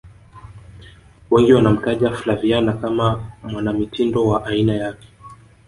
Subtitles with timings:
[1.31, 5.07] wengi wanamtaja flaviana kama mwanamitindo wa aina yake